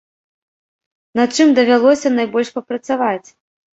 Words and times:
Над 1.19 1.29
чым 1.37 1.47
давялося 1.59 2.13
найбольш 2.17 2.49
папрацаваць? 2.57 3.27